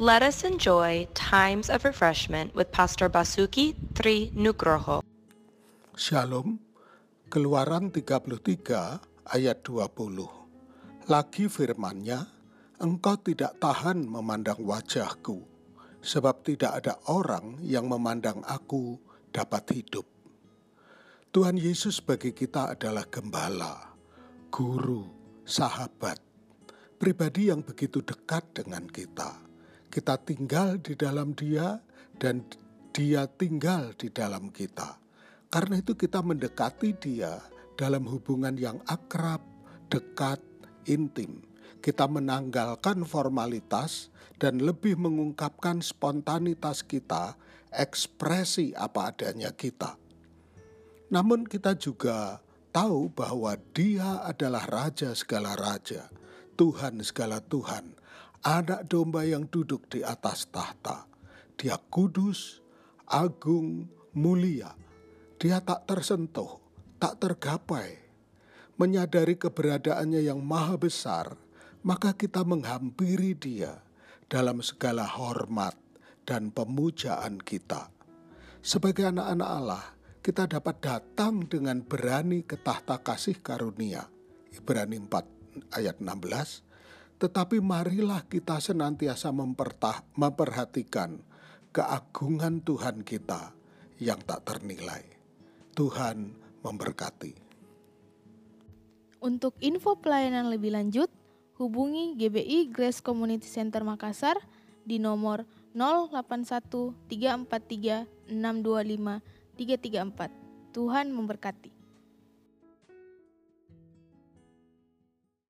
Let 0.00 0.24
us 0.24 0.48
enjoy 0.48 1.12
times 1.12 1.68
of 1.68 1.84
refreshment 1.84 2.56
with 2.56 2.72
Pastor 2.72 3.12
Basuki 3.12 3.76
Tri 3.92 4.32
Nugroho. 4.32 5.04
Shalom, 5.92 6.56
Keluaran 7.28 7.92
33 7.92 9.28
ayat 9.28 9.60
20. 9.60 11.04
Lagi 11.04 11.52
firmannya, 11.52 12.16
engkau 12.80 13.20
tidak 13.20 13.60
tahan 13.60 14.08
memandang 14.08 14.64
wajahku, 14.64 15.44
sebab 16.00 16.48
tidak 16.48 16.80
ada 16.80 16.96
orang 17.12 17.60
yang 17.60 17.84
memandang 17.84 18.40
aku 18.48 18.96
dapat 19.28 19.84
hidup. 19.84 20.08
Tuhan 21.28 21.60
Yesus 21.60 22.00
bagi 22.00 22.32
kita 22.32 22.72
adalah 22.72 23.04
gembala, 23.04 23.92
guru, 24.48 25.04
sahabat, 25.44 26.16
pribadi 26.96 27.52
yang 27.52 27.60
begitu 27.60 28.00
dekat 28.00 28.64
dengan 28.64 28.88
kita 28.88 29.49
kita 29.90 30.16
tinggal 30.22 30.78
di 30.78 30.94
dalam 30.94 31.34
Dia 31.34 31.82
dan 32.16 32.46
Dia 32.94 33.26
tinggal 33.26 33.92
di 33.98 34.06
dalam 34.10 34.54
kita. 34.54 34.98
Karena 35.50 35.82
itu 35.82 35.98
kita 35.98 36.22
mendekati 36.22 36.94
Dia 36.94 37.42
dalam 37.74 38.06
hubungan 38.06 38.54
yang 38.54 38.78
akrab, 38.86 39.42
dekat, 39.90 40.38
intim. 40.86 41.42
Kita 41.82 42.06
menanggalkan 42.06 43.02
formalitas 43.02 44.14
dan 44.38 44.62
lebih 44.62 44.94
mengungkapkan 44.94 45.82
spontanitas 45.82 46.86
kita, 46.86 47.34
ekspresi 47.74 48.72
apa 48.78 49.10
adanya 49.10 49.50
kita. 49.50 49.98
Namun 51.10 51.50
kita 51.50 51.74
juga 51.74 52.38
tahu 52.70 53.10
bahwa 53.10 53.58
Dia 53.74 54.22
adalah 54.22 54.62
Raja 54.70 55.10
segala 55.18 55.58
raja, 55.58 56.06
Tuhan 56.54 57.02
segala 57.02 57.42
Tuhan, 57.42 57.99
anak 58.40 58.88
domba 58.88 59.24
yang 59.28 59.44
duduk 59.48 59.88
di 59.92 60.00
atas 60.00 60.48
tahta. 60.48 61.04
Dia 61.60 61.76
kudus, 61.76 62.64
agung, 63.04 63.84
mulia. 64.16 64.72
Dia 65.36 65.60
tak 65.60 65.84
tersentuh, 65.84 66.60
tak 66.96 67.20
tergapai. 67.20 68.00
Menyadari 68.80 69.36
keberadaannya 69.36 70.24
yang 70.24 70.40
maha 70.40 70.80
besar, 70.80 71.36
maka 71.84 72.16
kita 72.16 72.40
menghampiri 72.48 73.36
dia 73.36 73.84
dalam 74.24 74.64
segala 74.64 75.04
hormat 75.04 75.76
dan 76.24 76.48
pemujaan 76.48 77.36
kita. 77.36 77.92
Sebagai 78.64 79.08
anak-anak 79.08 79.50
Allah, 79.52 79.84
kita 80.24 80.48
dapat 80.48 80.80
datang 80.80 81.44
dengan 81.44 81.84
berani 81.84 82.44
ke 82.44 82.56
tahta 82.60 83.00
kasih 83.00 83.40
karunia. 83.40 84.08
Ibrani 84.52 84.96
4 84.96 85.76
ayat 85.76 86.00
16 86.00 86.69
tetapi 87.20 87.60
marilah 87.60 88.24
kita 88.24 88.56
senantiasa 88.64 89.28
mempertah, 89.28 90.00
memperhatikan 90.16 91.20
keagungan 91.68 92.64
Tuhan 92.64 93.04
kita 93.04 93.52
yang 94.00 94.16
tak 94.24 94.48
ternilai. 94.48 95.04
Tuhan 95.76 96.32
memberkati. 96.64 97.36
Untuk 99.20 99.52
info 99.60 100.00
pelayanan 100.00 100.48
lebih 100.48 100.72
lanjut, 100.72 101.12
hubungi 101.60 102.16
GBI 102.16 102.72
Grace 102.72 103.04
Community 103.04 103.44
Center 103.44 103.84
Makassar 103.84 104.40
di 104.88 104.96
nomor 104.96 105.44
081 105.76 106.96
343 107.04 108.32
625 108.32 109.20
334. 109.60 110.72
Tuhan 110.72 111.12
memberkati. 111.12 111.79